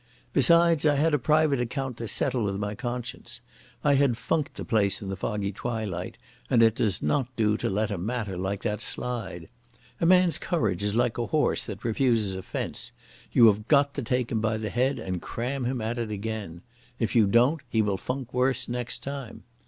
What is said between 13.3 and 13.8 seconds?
you have